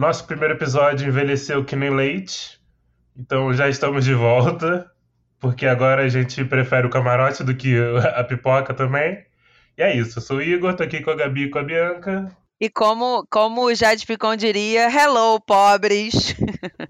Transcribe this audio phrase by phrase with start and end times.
[0.00, 2.58] Nosso primeiro episódio envelheceu que nem leite,
[3.14, 4.90] então já estamos de volta,
[5.38, 7.76] porque agora a gente prefere o camarote do que
[8.16, 9.22] a pipoca também.
[9.76, 11.62] E é isso, eu sou o Igor, tô aqui com a Gabi e com a
[11.62, 12.34] Bianca.
[12.58, 16.34] E como, como o Jade Picon diria, hello, pobres!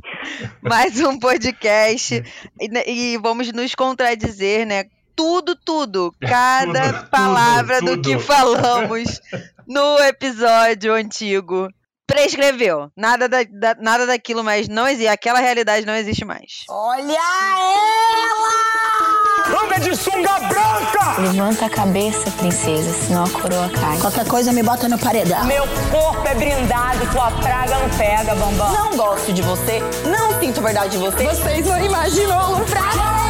[0.62, 2.22] Mais um podcast.
[2.60, 4.84] E, e, vamos nos contradizer, né?
[5.16, 6.14] Tudo, tudo.
[6.22, 8.18] Cada tudo, palavra tudo, do tudo.
[8.18, 9.20] que falamos
[9.66, 11.68] no episódio antigo
[12.10, 12.90] prescreveu.
[12.96, 15.06] Nada, da, da, nada daquilo mais não existe.
[15.06, 16.64] Aquela realidade não existe mais.
[16.68, 17.18] Olha
[18.26, 18.60] ela!
[19.62, 21.20] Anda de sunga branca!
[21.20, 23.98] Levanta a cabeça, princesa, senão a coroa cai.
[24.00, 25.44] Qualquer coisa me bota no paredão.
[25.44, 28.72] Meu corpo é brindado, tua praga não pega, bambam.
[28.72, 31.24] Não gosto de você, não sinto verdade de você.
[31.24, 33.20] Vocês não imaginam o praga.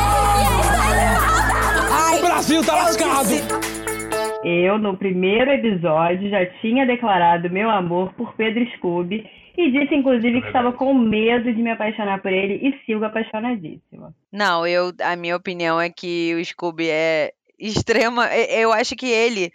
[2.17, 3.80] O Brasil tá lascado!
[4.43, 10.41] Eu, no primeiro episódio, já tinha declarado meu amor por Pedro Scooby e disse, inclusive,
[10.41, 14.15] que estava com medo de me apaixonar por ele e sigo apaixonadíssima.
[14.33, 18.29] Não, eu, a minha opinião é que o Scooby é extrema.
[18.49, 19.53] Eu acho que ele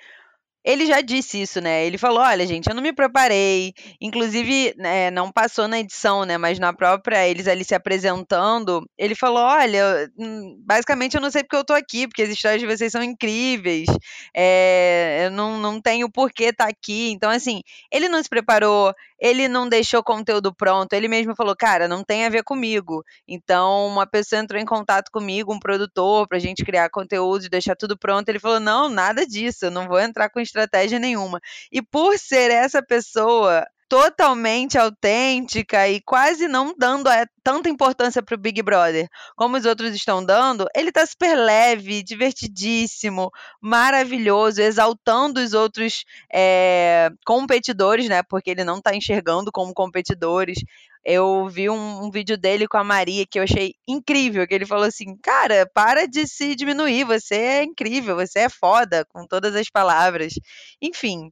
[0.66, 1.86] ele já disse isso, né?
[1.86, 3.74] Ele falou: olha, gente, eu não me preparei.
[4.02, 6.40] Inclusive, né, não passou na edição, né?
[6.40, 11.44] Mas na própria, eles ali se apresentando, ele falou: olha, hum, basicamente eu não sei
[11.44, 13.88] porque eu tô aqui, porque as histórias de vocês são incríveis.
[14.36, 17.12] É, eu não, não tenho por que estar tá aqui.
[17.12, 21.88] Então, assim, ele não se preparou, ele não deixou conteúdo pronto, ele mesmo falou, cara,
[21.88, 23.04] não tem a ver comigo.
[23.28, 27.76] Então, uma pessoa entrou em contato comigo, um produtor, pra gente criar conteúdo e deixar
[27.76, 28.28] tudo pronto.
[28.30, 31.40] Ele falou, não, nada disso, eu não vou entrar com estratégia nenhuma.
[31.72, 38.36] E por ser essa pessoa, totalmente autêntica e quase não dando é, tanta importância para
[38.36, 45.40] o Big Brother como os outros estão dando, ele tá super leve, divertidíssimo, maravilhoso, exaltando
[45.40, 48.24] os outros é, competidores, né?
[48.24, 50.60] Porque ele não tá enxergando como competidores.
[51.04, 54.66] Eu vi um, um, vídeo dele com a Maria que eu achei incrível, que ele
[54.66, 59.56] falou assim, cara, para de se diminuir, você é incrível, você é foda, com todas
[59.56, 60.34] as palavras.
[60.82, 61.32] Enfim,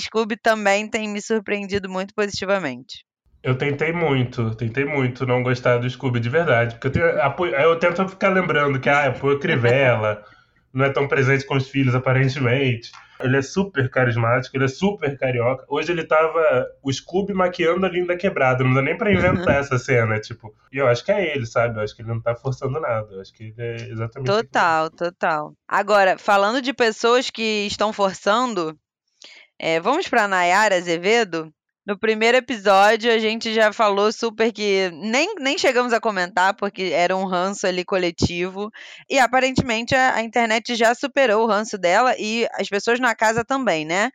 [0.00, 3.04] Scooby também tem me surpreendido muito positivamente.
[3.42, 6.74] Eu tentei muito, tentei muito não gostar do Scooby de verdade.
[6.76, 10.24] Porque eu, tenho, eu tento ficar lembrando que, ah, apoio Crivella,
[10.72, 12.90] não é tão presente com os filhos, aparentemente.
[13.20, 15.64] Ele é super carismático, ele é super carioca.
[15.68, 19.78] Hoje ele tava o Scooby maquiando a Linda Quebrada, não dá nem pra inventar essa
[19.78, 20.52] cena, tipo.
[20.72, 21.78] E eu acho que é ele, sabe?
[21.78, 23.12] Eu acho que ele não tá forçando nada.
[23.12, 24.26] Eu acho que ele é exatamente.
[24.26, 25.52] Total, total.
[25.68, 28.76] Agora, falando de pessoas que estão forçando,
[29.58, 31.52] é, vamos para Nayara Azevedo?
[31.86, 36.92] No primeiro episódio, a gente já falou super que nem, nem chegamos a comentar, porque
[36.94, 38.70] era um ranço ali coletivo.
[39.08, 43.44] E aparentemente a, a internet já superou o ranço dela e as pessoas na casa
[43.44, 44.10] também, né?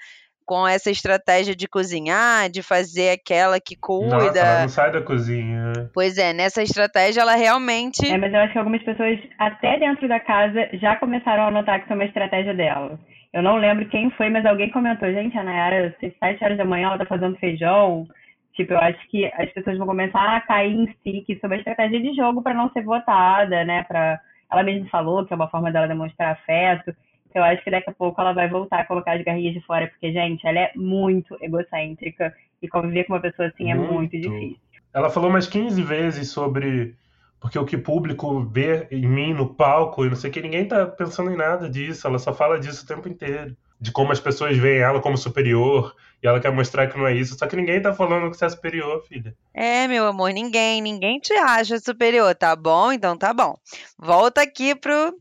[0.50, 4.16] com essa estratégia de cozinhar, de fazer aquela que cuida.
[4.16, 5.74] Nossa, ela não sai da cozinha.
[5.94, 8.12] Pois é, nessa estratégia ela realmente.
[8.12, 11.78] É, mas eu acho que algumas pessoas, até dentro da casa, já começaram a notar
[11.78, 13.00] que isso é uma estratégia dela.
[13.32, 16.66] Eu não lembro quem foi, mas alguém comentou, gente, a Nayara, às sete horas da
[16.66, 18.08] manhã ela tá fazendo feijão.
[18.56, 22.02] Tipo, eu acho que as pessoas vão começar a cair em si, é uma estratégia
[22.02, 23.84] de jogo para não ser votada, né?
[23.84, 24.20] Pra...
[24.52, 26.94] Ela mesma falou que é uma forma dela demonstrar afeto.
[27.34, 29.88] Eu acho que daqui a pouco ela vai voltar a colocar as garrinhas de fora,
[29.88, 33.84] porque, gente, ela é muito egocêntrica e conviver com uma pessoa assim muito.
[33.84, 34.60] é muito difícil.
[34.94, 36.96] Ela falou umas 15 vezes sobre
[37.40, 40.42] porque o que o público vê em mim no palco e não sei o que,
[40.42, 43.56] ninguém tá pensando em nada disso, ela só fala disso o tempo inteiro.
[43.82, 47.16] De como as pessoas veem ela como superior e ela quer mostrar que não é
[47.16, 47.38] isso.
[47.38, 49.34] Só que ninguém tá falando que você é superior, filha.
[49.54, 52.92] É, meu amor, ninguém, ninguém te acha superior, tá bom?
[52.92, 53.58] Então tá bom.
[53.98, 55.14] Volta aqui pro.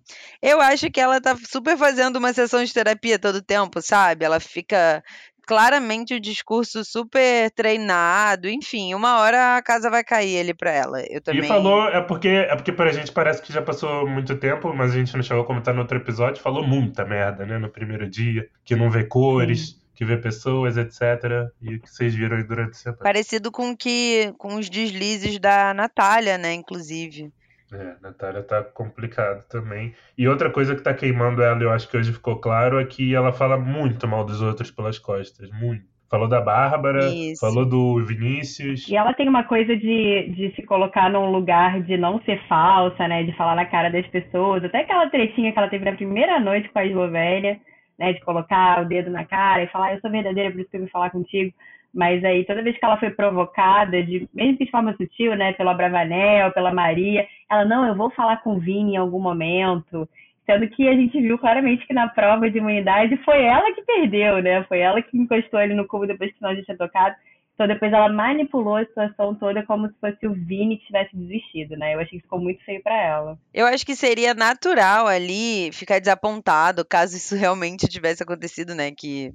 [0.42, 4.24] Eu acho que ela tá super fazendo uma sessão de terapia todo tempo, sabe?
[4.24, 5.04] Ela fica
[5.48, 11.00] claramente o discurso super treinado, enfim, uma hora a casa vai cair ali pra ela.
[11.08, 11.42] Eu também.
[11.42, 14.92] E falou, é porque, é porque pra gente parece que já passou muito tempo, mas
[14.92, 18.06] a gente não chegou a comentar no outro episódio, falou muita merda, né, no primeiro
[18.10, 19.70] dia, que não vê cores.
[19.70, 21.50] Sim que vê pessoas, etc.
[21.60, 23.02] E que vocês viram aí durante a semana.
[23.02, 27.32] Parecido com que com os deslizes da Natália, né, inclusive.
[27.72, 29.94] É, Natália tá complicado também.
[30.16, 33.14] E outra coisa que tá queimando ela, eu acho que hoje ficou claro, é que
[33.14, 35.50] ela fala muito mal dos outros pelas costas.
[35.50, 35.84] Muito.
[36.10, 37.38] Falou da Bárbara, Isso.
[37.38, 38.88] falou do Vinícius.
[38.88, 43.06] E ela tem uma coisa de, de se colocar num lugar de não ser falsa,
[43.06, 43.24] né?
[43.24, 44.64] De falar na cara das pessoas.
[44.64, 47.60] Até aquela tretinha que ela teve na primeira noite com a Eslovénia,
[47.98, 48.14] né?
[48.14, 50.80] De colocar o dedo na cara e falar, eu sou verdadeira, por isso que eu
[50.80, 51.52] vim falar contigo.
[51.94, 55.52] Mas aí, toda vez que ela foi provocada, de, mesmo que de forma sutil, né,
[55.54, 60.08] pela Bravanel, pela Maria, ela, não, eu vou falar com o Vini em algum momento.
[60.44, 64.42] Sendo que a gente viu claramente que na prova de imunidade foi ela que perdeu,
[64.42, 64.62] né?
[64.64, 67.16] Foi ela que encostou ele no cubo depois que nós já tinha tocado.
[67.58, 71.76] Então depois ela manipulou a situação toda como se fosse o Vini que tivesse desistido,
[71.76, 71.92] né?
[71.92, 73.38] Eu achei que ficou muito feio para ela.
[73.52, 78.92] Eu acho que seria natural ali ficar desapontado caso isso realmente tivesse acontecido, né?
[78.92, 79.32] Que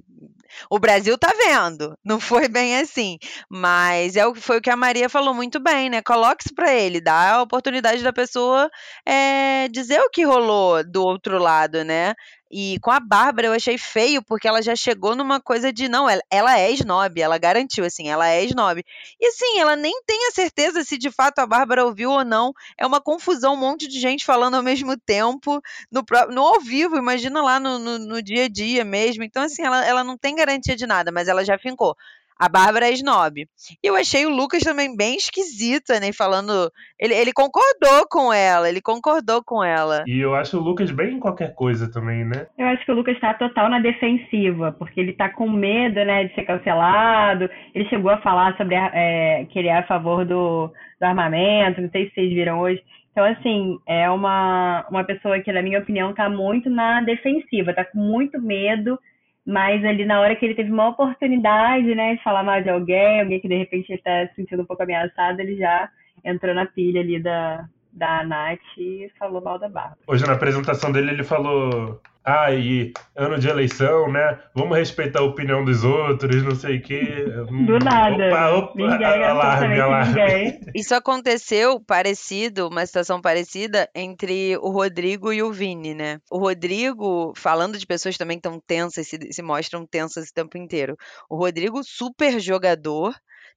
[0.70, 3.18] o Brasil tá vendo, não foi bem assim.
[3.46, 6.00] Mas é o foi o que a Maria falou muito bem, né?
[6.00, 8.70] Coloque isso pra ele, dá a oportunidade da pessoa
[9.06, 12.14] é, dizer o que rolou do outro lado, né?
[12.56, 16.08] E com a Bárbara eu achei feio, porque ela já chegou numa coisa de, não,
[16.08, 18.80] ela, ela é snob, ela garantiu, assim, ela é snob.
[19.20, 22.52] E assim, ela nem tem a certeza se de fato a Bárbara ouviu ou não.
[22.78, 25.60] É uma confusão, um monte de gente falando ao mesmo tempo,
[25.90, 29.24] no, no ao vivo, imagina lá no, no, no dia a dia mesmo.
[29.24, 31.96] Então, assim, ela, ela não tem garantia de nada, mas ela já fincou.
[32.38, 33.40] A Bárbara é snob.
[33.40, 36.12] E eu achei o Lucas também bem esquisita, né?
[36.12, 36.70] Falando.
[36.98, 40.04] Ele, ele concordou com ela, ele concordou com ela.
[40.06, 42.46] E eu acho o Lucas bem em qualquer coisa também, né?
[42.58, 46.24] Eu acho que o Lucas tá total na defensiva, porque ele tá com medo, né,
[46.24, 47.48] de ser cancelado.
[47.74, 51.90] Ele chegou a falar sobre é, que ele é a favor do, do armamento, não
[51.90, 52.82] sei se vocês viram hoje.
[53.12, 57.84] Então, assim, é uma, uma pessoa que, na minha opinião, tá muito na defensiva, tá
[57.84, 58.98] com muito medo
[59.46, 63.20] mas ali na hora que ele teve uma oportunidade, né, de falar mal de alguém,
[63.20, 65.88] alguém que de repente está se sentindo um pouco ameaçado, ele já
[66.24, 69.98] entrou na pilha ali da, da Nath e falou mal da Bárbara.
[70.06, 74.38] Hoje na apresentação dele ele falou ah, e ano de eleição, né?
[74.54, 77.26] Vamos respeitar a opinião dos outros, não sei o quê.
[77.66, 78.28] Do nada.
[78.28, 80.14] Opa, opa, ninguém, alarme, alarme.
[80.14, 80.60] Ninguém.
[80.74, 86.18] Isso aconteceu parecido, uma situação parecida entre o Rodrigo e o Vini, né?
[86.30, 90.56] O Rodrigo, falando de pessoas também que estão tensas, se, se mostram tensas o tempo
[90.56, 90.96] inteiro.
[91.28, 93.14] O Rodrigo, super jogador,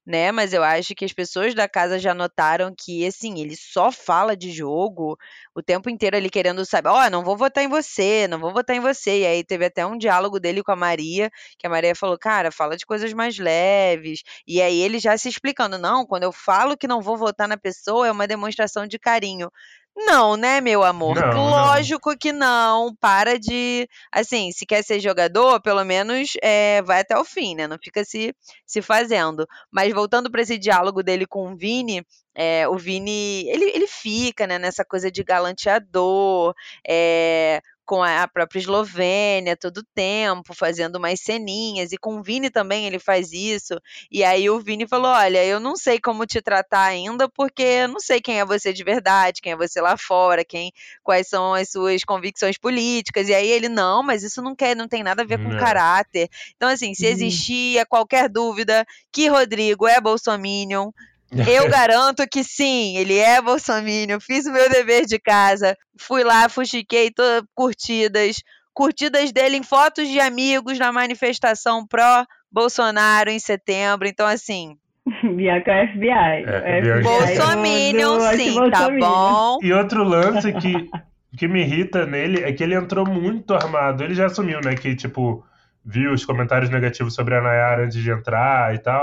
[0.07, 0.31] né?
[0.31, 4.38] Mas eu acho que as pessoas da casa já notaram que, assim, ele só fala
[4.38, 5.18] de jogo
[5.54, 8.54] o tempo inteiro ali querendo saber, ó, oh, não vou votar em você, não vou
[8.54, 9.19] votar em você.
[9.21, 12.51] E aí teve até um diálogo dele com a Maria, que a Maria falou, cara,
[12.51, 14.24] fala de coisas mais leves.
[14.48, 17.57] E aí ele já se explicando, não, quando eu falo que não vou votar na
[17.57, 19.51] pessoa, é uma demonstração de carinho.
[20.00, 21.16] Não, né, meu amor?
[21.16, 22.96] Não, Lógico que não.
[23.00, 23.90] Para de.
[24.12, 27.68] Assim, se quer ser jogador, pelo menos é, vai até o fim, né?
[27.68, 28.32] Não fica se,
[28.64, 29.48] se fazendo.
[29.72, 32.06] Mas voltando para esse diálogo dele com o Vini,
[32.36, 36.54] é, o Vini, ele, ele fica né, nessa coisa de galanteador,
[36.88, 42.86] é, com a própria Eslovênia todo tempo, fazendo mais ceninhas, e com o Vini também
[42.86, 43.80] ele faz isso.
[44.12, 47.88] E aí o Vini falou: Olha, eu não sei como te tratar ainda, porque eu
[47.88, 51.54] não sei quem é você de verdade, quem é você lá fora, quem, quais são
[51.54, 53.30] as suas convicções políticas.
[53.30, 55.57] E aí ele, não, mas isso não quer, não tem nada a ver com Não.
[55.57, 56.30] caráter.
[56.56, 57.12] Então, assim, se Uhum.
[57.13, 60.92] existia qualquer dúvida que Rodrigo é bolsominion,
[61.32, 64.20] eu garanto que sim, ele é bolsominion.
[64.20, 65.76] Fiz o meu dever de casa.
[66.00, 68.42] Fui lá, fuxiquei todas curtidas.
[68.74, 74.08] Curtidas dele em fotos de amigos na manifestação pró-Bolsonaro em setembro.
[74.08, 74.78] Então, assim,
[75.36, 76.10] Bianca é FBI.
[76.10, 79.00] É, É é bolsominion do sim, tá anti-bolsominion.
[79.00, 79.60] bom?
[79.64, 80.90] E outro lance que,
[81.38, 84.04] que me irrita nele é que ele entrou muito armado.
[84.04, 84.76] Ele já assumiu, né?
[84.76, 85.46] Que, tipo,
[85.84, 89.02] viu os comentários negativos sobre a Nayara antes de entrar e tal.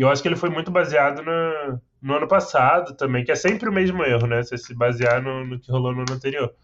[0.00, 3.36] E eu acho que ele foi muito baseado no, no ano passado também, que é
[3.36, 4.42] sempre o mesmo erro, né?
[4.42, 6.54] Você se basear no, no que rolou no ano anterior.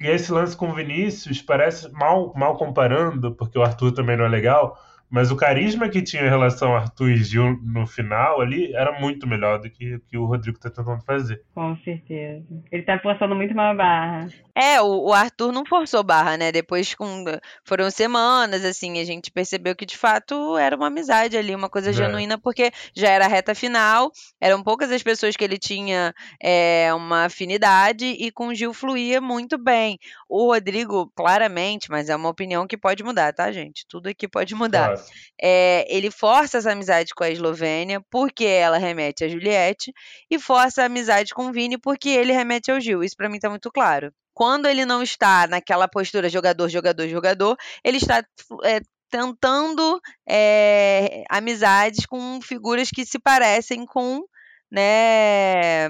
[0.00, 4.24] E esse lance com o Vinícius parece mal, mal comparando, porque o Arthur também não
[4.24, 8.40] é legal, mas o carisma que tinha em relação a Arthur e Gil no final
[8.40, 11.42] ali era muito melhor do que, que o Rodrigo tá tentando fazer.
[11.54, 12.44] Com certeza.
[12.70, 14.28] Ele tá forçando muito uma barra.
[14.54, 16.50] É, o, o Arthur não forçou barra, né?
[16.52, 17.24] Depois com,
[17.64, 21.90] foram semanas, assim, a gente percebeu que de fato era uma amizade ali, uma coisa
[21.90, 21.92] É.
[21.92, 24.10] genuína, porque já era a reta final,
[24.40, 26.12] eram poucas as pessoas que ele tinha
[26.42, 29.98] é, uma afinidade e com o Gil fluía muito bem.
[30.28, 33.86] O Rodrigo, claramente, mas é uma opinião que pode mudar, tá, gente?
[33.88, 34.86] Tudo aqui pode mudar.
[34.88, 34.97] Claro.
[35.40, 39.92] É, ele força essa amizade com a Eslovênia porque ela remete a Juliette
[40.30, 43.04] e força a amizade com o Vini porque ele remete ao Gil.
[43.04, 44.12] Isso pra mim tá muito claro.
[44.34, 48.24] Quando ele não está naquela postura jogador, jogador, jogador, ele está
[48.64, 54.22] é, tentando é, amizades com figuras que se parecem com
[54.70, 55.86] né,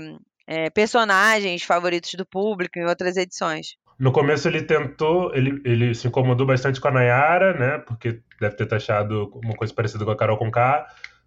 [0.46, 3.76] é, personagens favoritos do público em outras edições.
[3.98, 7.78] No começo ele tentou, ele, ele se incomodou bastante com a Nayara, né?
[7.78, 10.86] Porque deve ter taxado uma coisa parecida com a Carol Conká.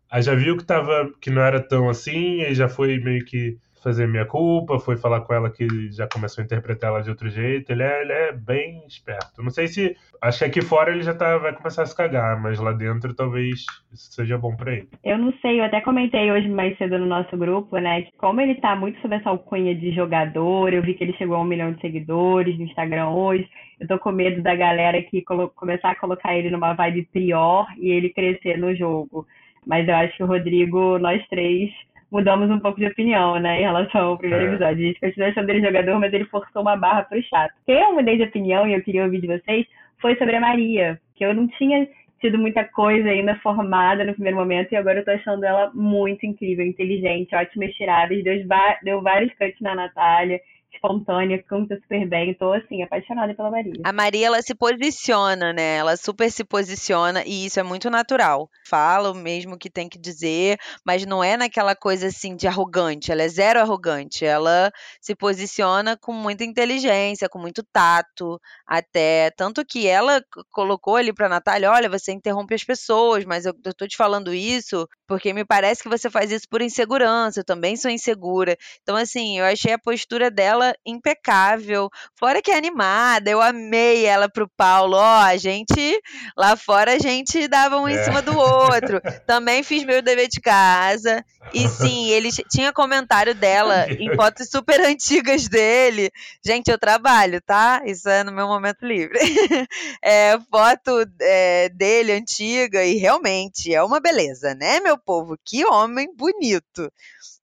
[0.10, 3.58] Aí já viu que, tava, que não era tão assim, aí já foi meio que
[3.82, 7.30] fazer minha culpa, foi falar com ela que já começou a interpretar ela de outro
[7.30, 7.72] jeito.
[7.72, 9.42] Ele é, ele é bem esperto.
[9.42, 9.96] Não sei se.
[10.22, 13.14] Acho que aqui fora ele já tá, vai começar a se cagar, mas lá dentro
[13.14, 14.90] talvez isso seja bom pra ele.
[15.04, 18.04] Eu não sei, eu até comentei hoje mais cedo no nosso grupo, né?
[18.04, 21.36] Que como ele tá muito sob essa alcunha de jogador, eu vi que ele chegou
[21.36, 23.50] a um milhão de seguidores no Instagram hoje.
[23.80, 25.24] Eu tô com medo da galera que
[25.56, 29.26] começar a colocar ele numa vibe pior e ele crescer no jogo.
[29.66, 31.72] Mas eu acho que o Rodrigo, nós três,
[32.12, 34.48] mudamos um pouco de opinião, né, em relação ao primeiro É.
[34.50, 34.84] episódio.
[34.84, 37.52] A gente continua achando ele jogador, mas ele forçou uma barra pro chato.
[37.52, 39.66] O que eu mudei de opinião e eu queria ouvir de vocês
[40.02, 41.88] foi sobre a Maria, que eu não tinha
[42.20, 46.24] tido muita coisa ainda formada no primeiro momento e agora eu tô achando ela muito
[46.26, 48.36] incrível, inteligente, ótimas tiradas, deu,
[48.84, 50.40] deu vários cuts na Natália,
[50.74, 53.74] espontânea, canta super bem, tô assim, apaixonada pela Maria.
[53.84, 55.78] A Maria, ela se posiciona, né?
[55.78, 58.50] Ela super se posiciona e isso é muito natural.
[58.68, 63.12] Fala o mesmo que tem que dizer, mas não é naquela coisa assim de arrogante.
[63.12, 64.26] Ela é zero arrogante.
[64.26, 69.32] Ela se posiciona com muita inteligência, com muito tato, até.
[69.32, 73.74] Tanto que ela colocou ali pra Natália: olha, você interrompe as pessoas, mas eu, eu
[73.74, 77.42] tô te falando isso porque me parece que você faz isso por insegurança.
[77.42, 78.56] Eu também sou insegura.
[78.82, 81.90] Então, assim, eu achei a postura dela impecável.
[82.16, 84.96] Fora que é animada, eu amei ela pro Paulo.
[84.98, 86.02] Ó, a gente,
[86.38, 88.04] lá fora a gente dava um em É.
[88.04, 89.02] cima do outro.
[89.26, 91.24] Também fiz meu dever de casa.
[91.54, 96.10] E sim, ele tinha comentário dela em fotos super antigas dele.
[96.46, 97.82] Gente, eu trabalho, tá?
[97.86, 99.18] Isso é no meu momento livre.
[100.04, 105.38] É, foto é, dele antiga e realmente é uma beleza, né, meu povo?
[105.46, 106.92] Que homem bonito.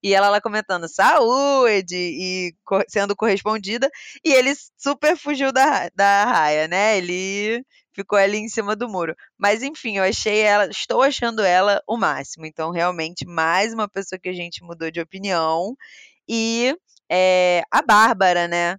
[0.03, 2.55] E ela lá comentando saúde e
[2.89, 3.91] sendo correspondida.
[4.25, 6.99] E ele super fugiu da, da raia, né?
[6.99, 9.15] Ele ficou ali em cima do muro.
[9.37, 12.47] Mas enfim, eu achei ela, estou achando ela o máximo.
[12.47, 15.77] Então, realmente, mais uma pessoa que a gente mudou de opinião.
[16.29, 16.77] E
[17.11, 18.77] é, a Bárbara, né?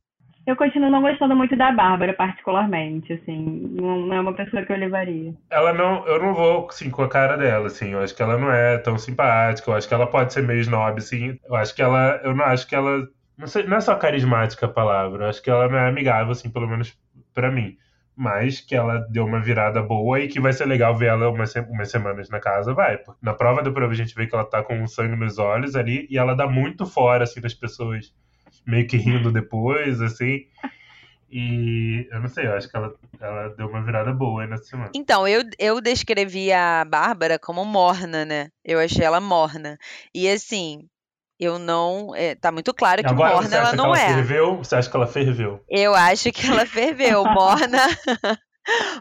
[0.49, 4.77] Eu continuo não gostando muito da Bárbara, particularmente, assim, não, é uma pessoa que eu
[4.77, 5.31] levaria.
[5.47, 7.91] Ela não, eu não vou assim com a cara dela, assim.
[7.91, 9.69] Eu acho que ela não é tão simpática.
[9.69, 11.37] Eu acho que ela pode ser meio snob, assim.
[11.45, 14.65] Eu acho que ela, eu não acho que ela, não sei, não é só carismática
[14.65, 15.25] a palavra.
[15.25, 16.97] Eu acho que ela não é amigável, assim, pelo menos
[17.31, 17.77] pra mim.
[18.15, 21.53] Mas que ela deu uma virada boa e que vai ser legal ver ela umas,
[21.55, 22.97] umas semanas na casa, vai.
[23.21, 26.07] Na prova da prova a gente vê que ela tá com sangue nos olhos ali
[26.09, 28.11] e ela dá muito fora, assim, das pessoas
[28.65, 30.45] meio que rindo depois, assim.
[31.31, 34.63] E eu não sei, eu acho que ela, ela deu uma virada boa aí nessa
[34.63, 34.89] semana.
[34.95, 38.49] Então, eu, eu descrevi a Bárbara como morna, né?
[38.65, 39.77] Eu achei ela morna.
[40.13, 40.87] E assim,
[41.39, 42.15] eu não.
[42.15, 44.13] é, tá muito claro que Agora, morna você ela acha não que ela é.
[44.15, 44.57] ferveu?
[44.57, 45.63] Você acha que ela ferveu?
[45.69, 47.23] Eu acho que ela ferveu.
[47.23, 47.77] Morna.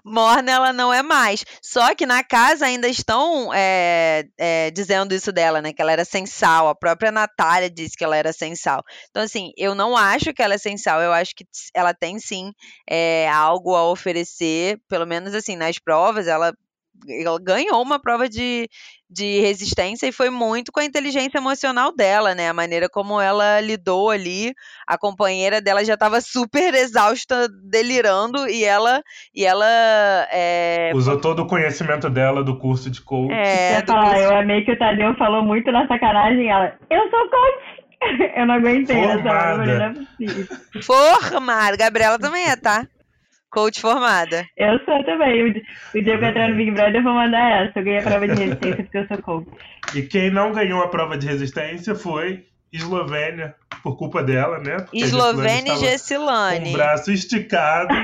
[0.05, 1.45] Morna ela não é mais.
[1.63, 5.73] Só que na casa ainda estão é, é, dizendo isso dela, né?
[5.73, 6.69] Que ela era sem sal.
[6.69, 8.83] A própria Natália disse que ela era sem sal.
[9.11, 11.01] Então, assim, eu não acho que ela é sem sal.
[11.01, 12.53] Eu acho que ela tem sim
[12.89, 14.81] é, algo a oferecer.
[14.89, 16.55] Pelo menos assim, nas provas, ela,
[17.09, 18.69] ela ganhou uma prova de,
[19.09, 22.49] de resistência e foi muito com a inteligência emocional dela, né?
[22.49, 24.53] A maneira como ela lidou ali.
[24.87, 29.03] A companheira dela já estava super exausta, delirando, e ela
[29.35, 29.67] e ela
[30.33, 33.33] é, Usou todo o conhecimento dela do curso de coach.
[33.33, 37.31] é, falar, curso- eu amei que o Tadeu falou muito na sacanagem, ela, eu sou
[37.31, 37.79] coach!
[38.37, 40.57] eu não aguentei eu falei, não é possível.
[40.85, 41.77] formada.
[41.77, 42.87] Gabriela também é, tá?
[43.51, 44.45] Coach formada.
[44.57, 45.43] Eu sou também.
[45.45, 45.63] O, di-
[45.95, 47.79] o dia que eu entrar no Big Brother, eu vou mandar essa.
[47.79, 49.49] Eu ganhei a prova de resistência porque eu sou coach.
[49.95, 54.77] E quem não ganhou a prova de resistência foi Eslovênia, por culpa dela, né?
[54.81, 56.69] Porque Eslovênia e estava Com Gessilane.
[56.71, 57.95] o braço esticado.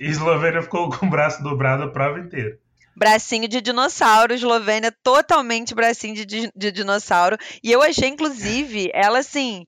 [0.00, 2.58] E Eslovênia ficou com o braço dobrado a prova inteira.
[2.96, 7.38] Bracinho de dinossauro, Eslovênia, totalmente bracinho de, di- de dinossauro.
[7.62, 9.64] E eu achei, inclusive, ela assim.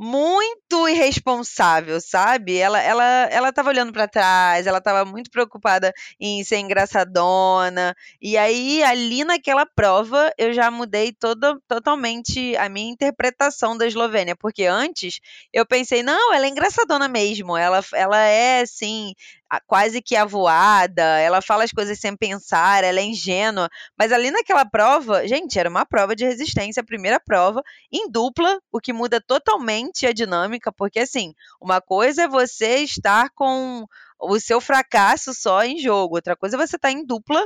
[0.00, 2.58] Muito irresponsável, sabe?
[2.58, 7.94] Ela, ela, ela tava olhando pra trás, ela tava muito preocupada em ser engraçadona.
[8.20, 14.36] E aí, ali naquela prova, eu já mudei toda, totalmente a minha interpretação da Eslovênia.
[14.36, 15.20] Porque antes,
[15.52, 17.56] eu pensei, não, ela é engraçadona mesmo.
[17.56, 19.14] Ela, ela é, assim,
[19.66, 23.68] quase que avoada, ela fala as coisas sem pensar, ela é ingênua.
[23.98, 28.60] Mas ali naquela prova, gente, era uma prova de resistência, a primeira prova, em dupla,
[28.70, 33.86] o que muda totalmente a dinâmica, porque assim, uma coisa é você estar com
[34.20, 37.40] o seu fracasso só em jogo, outra coisa é você estar em dupla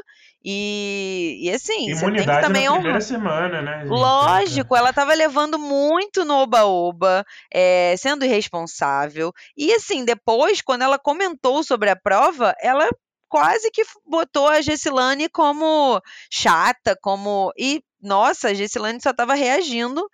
[0.44, 2.80] e, e assim, você tem que Imunidade também na honrar.
[2.80, 3.80] primeira semana, né?
[3.80, 3.88] gente?
[3.88, 9.32] Lógico, ela tava levando muito no oba-oba, eh, sendo irresponsável.
[9.56, 12.88] E assim, depois, quando ela comentou sobre a prova, ela
[13.32, 17.50] quase que botou a Gessilane como chata, como.
[17.56, 20.06] E, nossa, a Gessilane só tava reagindo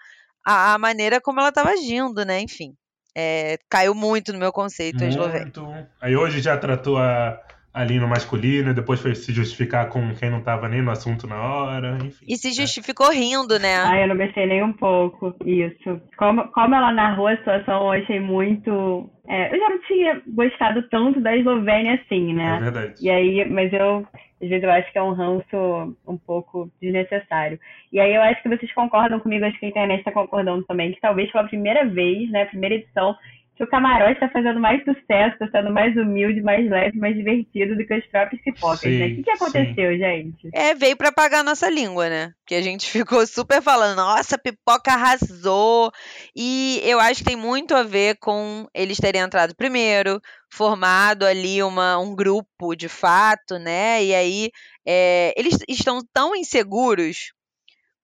[0.45, 2.41] à, maneira como ela tava agindo, né?
[2.41, 2.77] Enfim.
[3.19, 5.43] Eh, caiu muito no meu conceito a Eslovênia.
[5.43, 5.67] Muito.
[6.01, 7.37] Aí hoje já tratou a,
[7.75, 11.37] ali no masculino, depois foi se justificar com quem não tava nem no assunto na
[11.41, 12.25] hora, enfim.
[12.29, 13.77] E se justificou rindo, né?
[13.77, 15.35] Ai, eu não gostei nem um pouco.
[15.45, 16.01] Isso.
[16.17, 19.11] Como, como ela narrou a situação, eu achei muito.
[19.29, 22.59] é, eu já não tinha gostado tanto da Eslovênia assim, É né?
[22.61, 22.95] verdade.
[23.01, 24.07] E aí, mas eu
[24.41, 27.59] às vezes eu acho que é um ranço um pouco desnecessário.
[27.93, 30.93] E aí eu acho que vocês concordam comigo, acho que a internet está concordando também,
[30.93, 33.17] que talvez pela primeira vez, né, primeira edição,
[33.59, 37.77] que o camarote está fazendo mais sucesso, está sendo mais humilde, mais leve, mais divertido
[37.77, 39.07] do que os próprios pipocas, né?
[39.07, 39.99] O que, que aconteceu, sim.
[39.99, 40.49] gente?
[40.55, 42.33] É, veio para pagar nossa língua, né?
[42.47, 45.91] Que a gente ficou super falando, nossa, pipoca arrasou.
[46.37, 51.61] E eu acho que tem muito a ver com eles terem entrado primeiro, formado ali
[51.61, 54.05] uma, um grupo de fato, né?
[54.05, 54.51] E aí
[54.87, 57.33] é, eles estão tão inseguros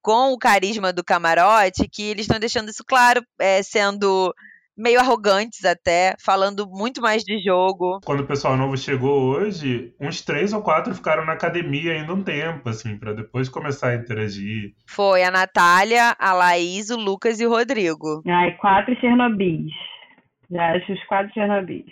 [0.02, 4.34] com o carisma do camarote que eles estão deixando isso claro, é, sendo
[4.76, 8.00] meio arrogantes até, falando muito mais de jogo.
[8.04, 12.22] Quando o pessoal novo chegou hoje, uns três ou quatro ficaram na academia ainda um
[12.22, 14.74] tempo, assim, para depois começar a interagir.
[14.86, 18.22] Foi a Natália, a Laís, o Lucas e o Rodrigo.
[18.26, 19.72] Ai, quatro Chernobis.
[20.50, 21.84] Já acho os quatro Chernobis.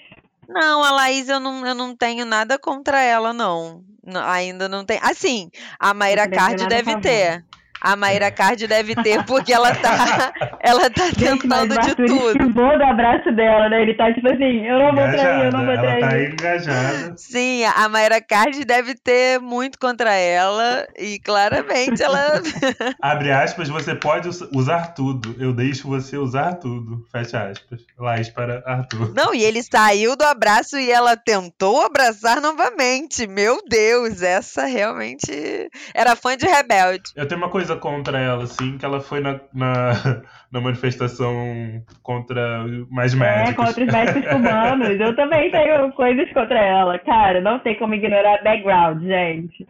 [0.49, 3.83] Não, a Laís eu não, eu não tenho nada contra ela, não.
[4.27, 4.99] ainda não tem.
[5.03, 5.49] Assim,
[5.79, 7.45] a Mayra Card deve ter.
[7.85, 12.47] A Mayra Card deve ter, porque ela tá, ela tá tentando de tudo.
[12.47, 13.83] O do abraço dela, né?
[13.83, 16.03] Ele tá tipo assim, eu não vou trair, eu não vou trair.
[16.03, 17.15] Ela tá engajada.
[17.17, 22.41] Sim, a Mayra Card deve ter muito contra ela e claramente ela...
[23.03, 25.35] Abre aspas, você pode usar tudo.
[25.41, 27.05] Eu deixo você usar tudo.
[27.11, 27.81] Fecha aspas.
[27.99, 29.13] Laís para Arthur.
[29.13, 33.27] Não, e ele saiu do abraço e ela tentou abraçar novamente.
[33.27, 37.11] Meu Deus, essa realmente era fã de Rebelde.
[37.17, 39.93] Eu tenho uma coisa coisa contra ela, assim, que ela foi na, na,
[40.51, 43.51] na manifestação contra mais médicos.
[43.51, 45.01] É, contra os médicos humanos.
[45.01, 46.99] Eu também tenho coisas contra ela.
[46.99, 49.67] Cara, não tem como ignorar background, gente.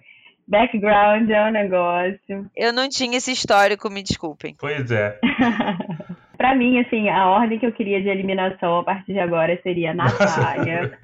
[0.47, 2.50] Background é um negócio.
[2.56, 4.56] Eu não tinha esse histórico, me desculpem.
[4.59, 5.18] Pois é.
[6.37, 9.94] pra mim, assim, a ordem que eu queria de eliminação a partir de agora seria
[9.94, 10.99] Natália.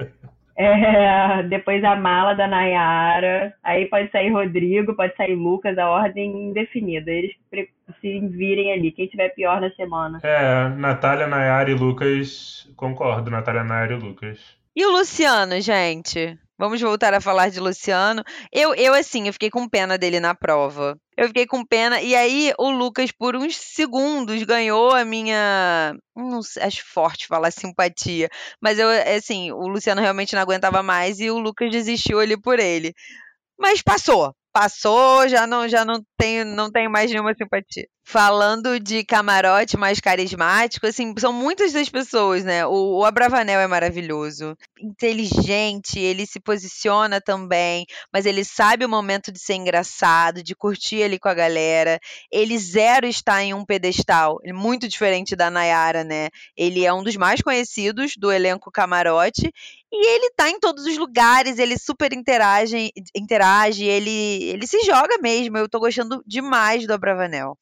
[0.59, 3.55] É, depois a mala da Nayara.
[3.63, 7.13] Aí pode sair Rodrigo, pode sair Lucas, a ordem indefinida.
[7.13, 7.31] Eles
[8.01, 8.91] se virem ali.
[8.91, 10.19] Quem tiver pior na semana.
[10.23, 12.69] É, Natália, Nayara e Lucas.
[12.77, 14.41] Concordo, Natália, Nayara e Lucas.
[14.75, 16.37] E o Luciano, gente?
[16.59, 18.25] Vamos voltar a falar de Luciano.
[18.53, 20.99] Eu, eu assim, eu fiquei com pena dele na prova.
[21.17, 22.03] Eu fiquei com pena.
[22.03, 25.95] E aí, o Lucas, por uns segundos, ganhou a minha.
[26.17, 28.29] Não sei, acho forte falar simpatia.
[28.61, 32.59] Mas eu, assim, o Luciano realmente não aguentava mais e o Lucas desistiu ali por
[32.59, 32.93] ele.
[33.57, 37.87] Mas passou passou, já não, já não tenho, não tenho mais nenhuma simpatia.
[38.05, 42.67] Falando de camarote mais carismático, assim, são muitas das pessoas, né?
[42.67, 49.31] O, o Abravanel é maravilhoso, inteligente, ele se posiciona também, mas ele sabe o momento
[49.31, 52.01] de ser engraçado, de curtir ali com a galera.
[52.33, 56.31] Ele zero está em um pedestal, muito diferente da Nayara, né?
[56.57, 59.53] Ele é um dos mais conhecidos do elenco camarote
[59.91, 65.19] e ele tá em todos os lugares, ele super interage, interage ele, ele se joga
[65.19, 65.57] mesmo.
[65.57, 67.57] Eu tô gostando demais do Abravanel.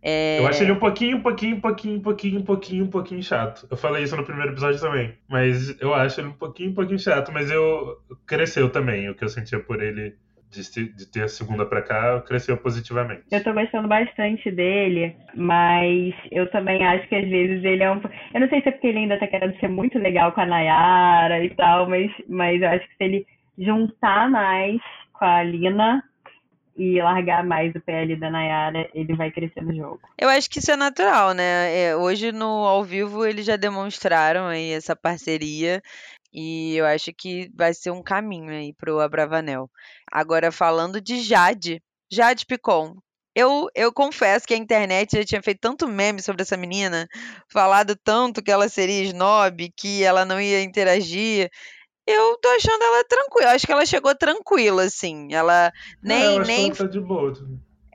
[0.00, 0.38] É...
[0.38, 3.22] Eu acho ele um pouquinho, um pouquinho, um pouquinho, um pouquinho, um pouquinho, um pouquinho
[3.22, 3.66] chato.
[3.70, 5.14] Eu falei isso no primeiro episódio também.
[5.28, 7.32] Mas eu acho ele um pouquinho, um pouquinho chato.
[7.32, 10.14] Mas eu cresceu também o que eu sentia por ele
[10.54, 13.22] de, de ter a segunda para cá cresceu positivamente.
[13.30, 18.00] Eu tô gostando bastante dele, mas eu também acho que às vezes ele é um.
[18.32, 20.46] Eu não sei se é porque ele ainda tá querendo ser muito legal com a
[20.46, 23.26] Nayara e tal, mas, mas eu acho que se ele
[23.58, 24.80] juntar mais
[25.12, 26.02] com a Lina
[26.76, 30.00] e largar mais o PL da Nayara, ele vai crescer no jogo.
[30.18, 31.76] Eu acho que isso é natural, né?
[31.76, 35.80] É, hoje no ao vivo eles já demonstraram aí essa parceria
[36.34, 39.70] e eu acho que vai ser um caminho aí pro Abravanel.
[40.10, 42.96] Agora, falando de Jade, Jade Picon.
[43.36, 47.08] Eu, eu confesso que a internet já tinha feito tanto meme sobre essa menina,
[47.52, 51.50] falado tanto que ela seria snob, que ela não ia interagir.
[52.06, 53.50] Eu tô achando ela tranquila.
[53.52, 55.32] Acho que ela chegou tranquila, assim.
[55.32, 56.38] Ela nem.
[56.38, 56.72] Não, nem...
[56.72, 57.32] Tá de boa.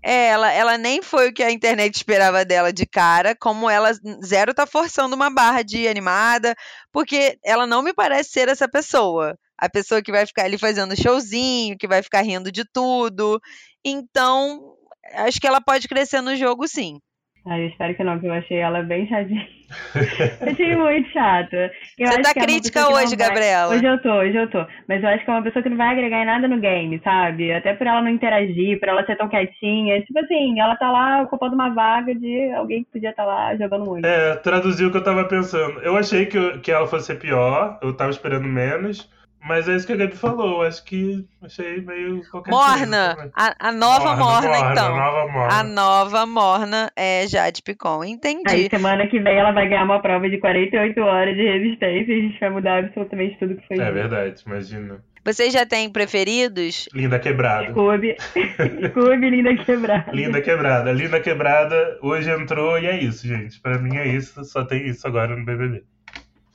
[0.04, 3.92] É, ela, ela nem foi o que a internet esperava dela de cara, como ela
[4.24, 6.56] zero tá forçando uma barra de animada,
[6.92, 9.38] porque ela não me parece ser essa pessoa.
[9.58, 13.40] A pessoa que vai ficar ali fazendo showzinho, que vai ficar rindo de tudo.
[13.84, 14.76] Então,
[15.16, 17.00] acho que ela pode crescer no jogo sim.
[17.46, 19.48] Ah, eu espero que não, porque eu achei ela bem chatinha.
[20.42, 21.72] achei muito chata.
[21.98, 23.28] Eu Você tá é crítica é hoje, vai...
[23.28, 23.74] Gabriela?
[23.74, 24.66] Hoje eu tô, hoje eu tô.
[24.88, 27.00] Mas eu acho que é uma pessoa que não vai agregar em nada no game,
[27.04, 27.52] sabe?
[27.52, 30.02] Até por ela não interagir, por ela ser tão quietinha.
[30.02, 33.56] Tipo assim, ela tá lá ocupando uma vaga de alguém que podia estar tá lá
[33.56, 34.06] jogando muito.
[34.06, 35.80] É, traduziu o que eu tava pensando.
[35.80, 39.10] Eu achei que, que ela fosse pior, eu tava esperando menos.
[39.42, 43.72] Mas é isso que a Gabi falou, acho que achei meio qualquer Morna, a, a,
[43.72, 44.86] nova morna, morna, então.
[44.86, 45.54] A nova morna.
[45.54, 48.44] A nova morna é Jade Picon, entendi.
[48.48, 52.20] Aí semana que vem ela vai ganhar uma prova de 48 horas de resistência e
[52.20, 55.02] a gente vai mudar absolutamente tudo que foi É verdade, imagina.
[55.24, 56.88] Vocês já têm preferidos?
[56.94, 57.70] Linda Quebrada.
[57.70, 58.16] Scooby.
[58.90, 60.12] Scooby, Linda Quebrada.
[60.12, 60.92] Linda Quebrada.
[60.92, 63.60] Linda Quebrada hoje entrou e é isso, gente.
[63.60, 65.84] Pra mim é isso, só tem isso agora no BBB.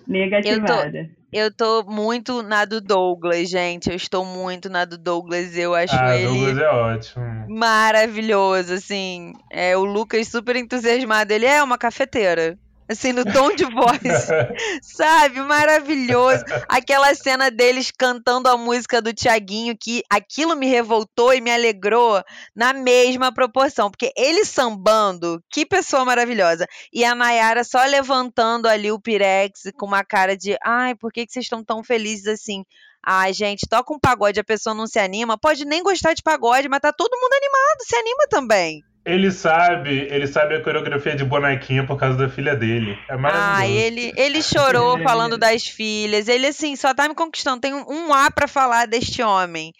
[0.06, 1.10] Negativada.
[1.32, 3.90] Eu tô muito na do Douglas, gente.
[3.90, 5.56] Eu estou muito na do Douglas.
[5.56, 7.24] Eu acho Ah, ele Douglas é ótimo.
[7.48, 9.32] maravilhoso, assim.
[9.50, 11.32] É, o Lucas super entusiasmado.
[11.32, 12.56] Ele é uma cafeteira.
[12.88, 14.28] Assim, no tom de voz.
[14.82, 15.40] Sabe?
[15.40, 16.44] Maravilhoso.
[16.68, 22.22] Aquela cena deles cantando a música do Tiaguinho, que aquilo me revoltou e me alegrou
[22.54, 23.90] na mesma proporção.
[23.90, 26.66] Porque ele sambando, que pessoa maravilhosa.
[26.92, 31.26] E a Nayara só levantando ali o Pirex com uma cara de ai, por que,
[31.26, 32.64] que vocês estão tão felizes assim?
[33.06, 35.38] Ai, gente, toca um pagode, a pessoa não se anima.
[35.38, 38.82] Pode nem gostar de pagode, mas tá todo mundo animado, se anima também.
[39.04, 42.98] Ele sabe, ele sabe a coreografia de bonequinha por causa da filha dele.
[43.08, 43.60] É maravilhoso.
[43.60, 46.26] Ah, ele, ele chorou falando das filhas.
[46.26, 47.60] Ele, assim, só tá me conquistando.
[47.60, 49.72] Tem um, um A pra falar deste homem.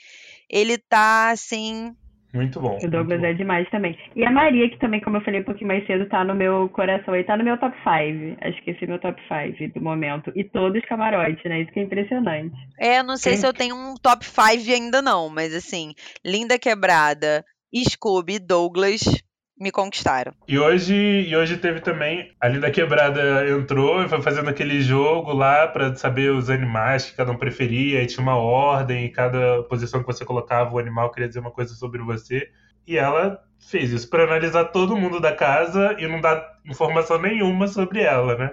[0.50, 1.92] Ele tá, assim.
[2.34, 2.76] Muito bom.
[2.82, 3.96] O Douglas é demais também.
[4.16, 6.68] E a Maria, que também, como eu falei um pouquinho mais cedo, tá no meu
[6.70, 8.36] coração aí, tá no meu top 5.
[8.46, 9.22] Acho que esse é meu top
[9.56, 10.32] 5 do momento.
[10.34, 11.60] E todos camarotes, né?
[11.62, 12.52] Isso que é impressionante.
[12.78, 15.94] É, eu não sei Quem- se eu tenho um top 5 ainda não, mas assim,
[16.24, 17.44] Linda Quebrada,
[17.82, 19.02] Scooby Douglas
[19.58, 20.32] me conquistaram.
[20.48, 22.32] E hoje, e hoje teve também.
[22.40, 27.16] A Linda Quebrada entrou e foi fazendo aquele jogo lá pra saber os animais que
[27.16, 28.02] cada um preferia.
[28.02, 31.52] E tinha uma ordem, e cada posição que você colocava, o animal queria dizer uma
[31.52, 32.48] coisa sobre você.
[32.86, 37.66] E ela fez isso pra analisar todo mundo da casa e não dar informação nenhuma
[37.68, 38.50] sobre ela, né?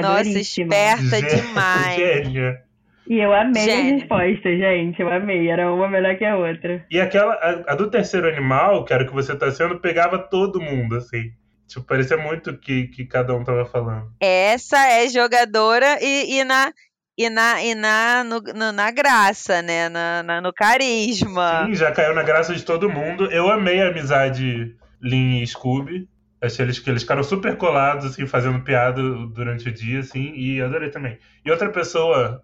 [0.00, 1.94] Nossa, esperta Gê- demais.
[2.24, 2.62] Gênia.
[3.08, 3.94] E eu amei Gênio.
[3.96, 5.00] as respostas, gente.
[5.00, 5.48] Eu amei.
[5.48, 6.84] Era uma melhor que a outra.
[6.90, 10.18] E aquela, a, a do terceiro animal, que era o que você tá sendo, pegava
[10.18, 11.30] todo mundo, assim.
[11.66, 14.06] Tipo, parecia muito que, que cada um tava falando.
[14.20, 16.72] Essa é jogadora e, e na.
[17.18, 19.88] E na, e na, no, no- na graça, né?
[19.90, 21.66] Na, na- no carisma.
[21.66, 23.26] Sim, já caiu na graça de todo mundo.
[23.30, 26.08] Eu amei a amizade Lin e Scooby.
[26.42, 29.00] Achei eles que eles ficaram super colados, assim, fazendo piada
[29.32, 31.18] durante o dia, assim, e adorei também.
[31.44, 32.42] E outra pessoa,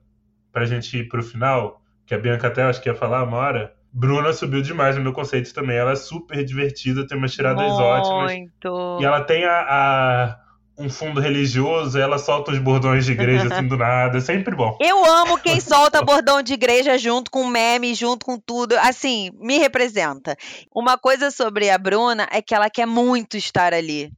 [0.59, 3.73] pra gente ir pro final, que a Bianca até acho que ia falar uma hora,
[3.93, 5.77] Bruna subiu demais no meu conceito também.
[5.77, 8.33] Ela é super divertida, tem umas tiradas ótimas.
[8.33, 8.99] Muito.
[9.01, 10.37] E ela tem a, a-
[10.77, 14.19] um fundo religioso, ela solta os bordões de igreja assim do nada.
[14.19, 14.77] É sempre bom.
[14.83, 18.77] Eu amo quem solta bordão de igreja junto com meme, junto com tudo.
[18.79, 20.37] Assim, me representa.
[20.75, 24.11] Uma coisa sobre a Bruna é que ela quer muito estar ali.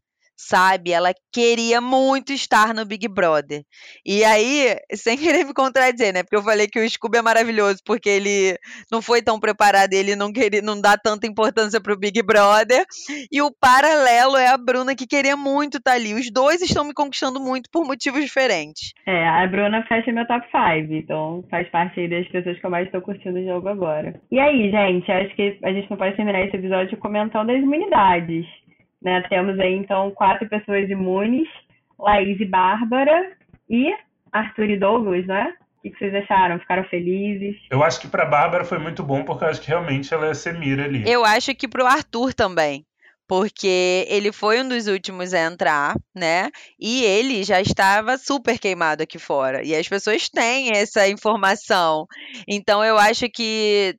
[0.42, 0.90] Sabe?
[0.90, 3.62] Ela queria muito estar no Big Brother.
[4.04, 6.22] E aí, sem querer me contradizer, né?
[6.22, 8.56] Porque eu falei que o Scooby é maravilhoso porque ele
[8.90, 12.84] não foi tão preparado, ele não, queria, não dá tanta importância pro Big Brother.
[13.30, 16.14] E o paralelo é a Bruna que queria muito estar ali.
[16.14, 18.94] Os dois estão me conquistando muito por motivos diferentes.
[19.06, 22.70] É, a Bruna fecha meu top 5, então faz parte aí das pessoas que eu
[22.70, 24.18] mais tô curtindo o jogo agora.
[24.32, 28.46] E aí, gente, acho que a gente não pode terminar esse episódio comentando as imunidades.
[29.02, 29.22] Né?
[29.28, 31.48] Temos aí, então, quatro pessoas imunes,
[31.98, 33.32] Laís e Bárbara,
[33.68, 33.92] e
[34.32, 35.54] Arthur e Douglas, né?
[35.78, 36.58] O que vocês acharam?
[36.58, 37.56] Ficaram felizes?
[37.70, 40.34] Eu acho que pra Bárbara foi muito bom, porque eu acho que realmente ela é
[40.34, 41.08] Semira ali.
[41.08, 42.84] Eu acho que pro Arthur também.
[43.26, 46.50] Porque ele foi um dos últimos a entrar, né?
[46.78, 49.64] E ele já estava super queimado aqui fora.
[49.64, 52.06] E as pessoas têm essa informação.
[52.48, 53.94] Então eu acho que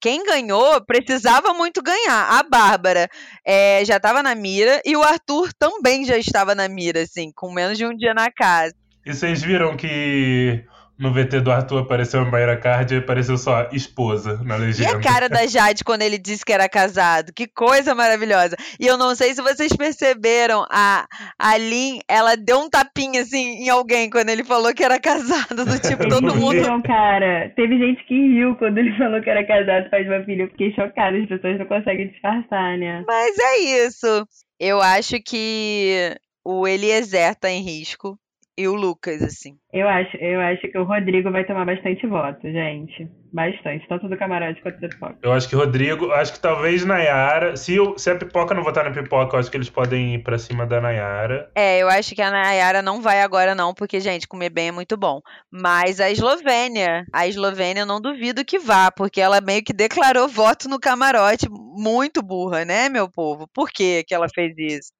[0.00, 2.38] quem ganhou precisava muito ganhar.
[2.38, 3.08] A Bárbara
[3.44, 7.52] eh, já estava na mira e o Arthur também já estava na mira, assim, com
[7.52, 8.74] menos de um dia na casa.
[9.04, 10.64] E vocês viram que
[10.98, 14.96] no VT do Arthur apareceu a Mayra Card e apareceu só esposa na E legenda.
[14.96, 17.32] a cara da Jade quando ele disse que era casado?
[17.34, 18.56] Que coisa maravilhosa.
[18.80, 21.06] E eu não sei se vocês perceberam, a,
[21.38, 25.64] a Lin, ela deu um tapinha assim em alguém quando ele falou que era casado.
[25.64, 26.56] Do tipo, todo mundo.
[26.56, 30.44] Então, cara, teve gente que riu quando ele falou que era casado faz uma filha.
[30.44, 33.04] Eu fiquei chocada, as pessoas não conseguem disfarçar, né?
[33.06, 34.26] Mas é isso.
[34.58, 38.18] Eu acho que o Eliezer tá em risco.
[38.58, 39.54] E o Lucas, assim.
[39.72, 43.06] Eu acho, eu acho que o Rodrigo vai tomar bastante voto, gente.
[43.30, 45.18] Bastante, tanto do camarote quanto da pipoca.
[45.22, 47.54] Eu acho que Rodrigo, acho que talvez Nayara.
[47.54, 50.22] Se, o- se a pipoca não votar na pipoca, eu acho que eles podem ir
[50.22, 51.50] pra cima da Nayara.
[51.54, 54.72] É, eu acho que a Nayara não vai agora, não, porque, gente, comer bem é
[54.72, 55.20] muito bom.
[55.50, 60.28] Mas a Eslovênia, a Eslovênia eu não duvido que vá, porque ela meio que declarou
[60.28, 61.46] voto no camarote.
[61.50, 63.46] Muito burra, né, meu povo?
[63.52, 64.92] Por que que ela fez isso?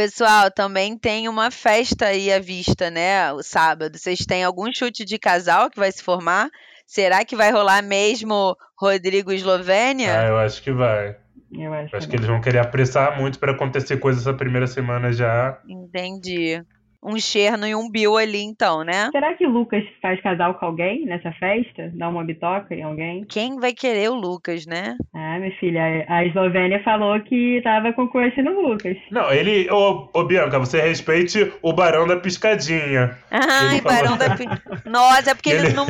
[0.00, 3.30] Pessoal, também tem uma festa aí à vista, né?
[3.34, 3.98] O sábado.
[3.98, 6.48] Vocês têm algum chute de casal que vai se formar?
[6.86, 10.22] Será que vai rolar mesmo Rodrigo e Eslovênia?
[10.22, 11.18] Ah, eu acho que vai.
[11.52, 12.16] Eu acho, acho que também.
[12.16, 15.60] eles vão querer apressar muito pra acontecer coisa essa primeira semana já.
[15.68, 16.64] Entendi.
[17.02, 19.08] Um Cherno e um Bill ali, então, né?
[19.12, 21.90] Será que Lucas faz casal com alguém nessa festa?
[21.94, 23.24] Dá uma bitoca em alguém?
[23.24, 24.96] Quem vai querer o Lucas, né?
[25.14, 28.96] Ah, minha filha, a Eslovênia falou que tava com crush no Lucas.
[29.10, 29.70] Não, ele.
[29.70, 33.16] Ô, ô Bianca, você respeite o Barão da Piscadinha.
[33.30, 35.86] Ai, Ele falou- Barão da Pi- Nossa, é porque ele, Ele- não.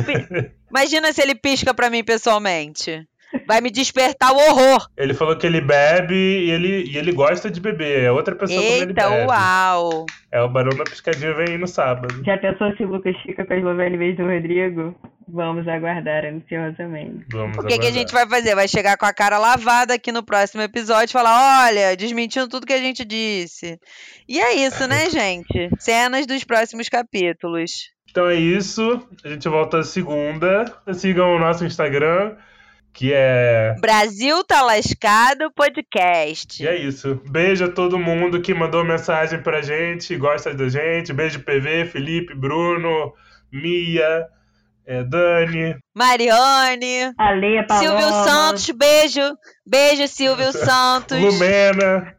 [0.69, 3.05] Imagina se ele pisca pra mim pessoalmente.
[3.47, 4.87] Vai me despertar o horror.
[4.97, 8.03] Ele falou que ele bebe e ele, e ele gosta de beber.
[8.03, 9.27] É outra pessoa quando ele Eita, bebe.
[9.27, 10.05] uau.
[10.31, 12.23] É o Barão da Piscadinha vem aí no sábado.
[12.23, 14.95] Já pensou se o Lucas fica com a Eslovênia em vez do Rodrigo?
[15.27, 17.25] Vamos aguardar ansiosamente.
[17.31, 18.53] Vamos O que, que a gente vai fazer?
[18.53, 22.65] Vai chegar com a cara lavada aqui no próximo episódio e falar: olha, desmentindo tudo
[22.65, 23.79] que a gente disse.
[24.27, 25.69] E é isso, né, gente?
[25.79, 27.91] Cenas dos próximos capítulos.
[28.09, 29.01] Então é isso.
[29.23, 30.65] A gente volta segunda.
[30.93, 32.35] Sigam o nosso Instagram,
[32.93, 33.75] que é.
[33.79, 36.61] Brasil tá lascado podcast.
[36.61, 37.21] E é isso.
[37.29, 41.13] Beijo a todo mundo que mandou mensagem pra gente, gosta da gente.
[41.13, 43.13] Beijo PV, Felipe, Bruno,
[43.51, 44.27] Mia,
[44.85, 45.75] é, Dani.
[45.95, 47.13] Mariane.
[47.17, 47.79] Ale, Paloma.
[47.81, 49.37] Silvio Santos, beijo.
[49.65, 51.17] Beijo, Silvio Santos.
[51.17, 52.15] Lumena.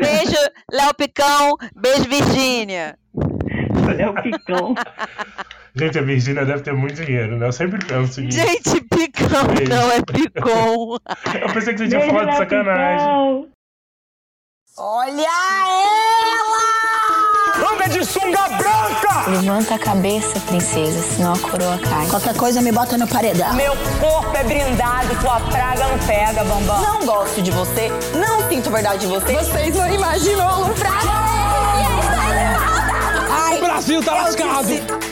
[0.00, 0.36] Beijo,
[0.70, 1.56] Léo Picão.
[1.74, 2.96] Beijo, Virgínia.
[3.98, 4.74] É o Picão.
[5.74, 7.46] Gente, a Virgínia deve ter muito dinheiro, né?
[7.46, 8.38] Eu sempre penso nisso.
[8.38, 9.70] Gente, Picão Beijo.
[9.70, 10.96] não é Picom.
[11.40, 12.98] Eu pensei que você tinha falado de sacanagem.
[12.98, 13.48] Picão.
[14.78, 15.28] Olha
[16.32, 17.72] ela!
[17.72, 19.30] Anda de sunga branca!
[19.30, 22.06] Levanta a cabeça, princesa, senão a coroa cai.
[22.08, 23.54] Qualquer coisa me bota no paredão.
[23.54, 26.82] Meu corpo é blindado, tua praga não pega, bambam.
[26.82, 29.32] Não gosto de você, não sinto verdade de você.
[29.34, 30.74] Vocês não imaginam o O
[33.72, 35.11] Brasil tá lascado!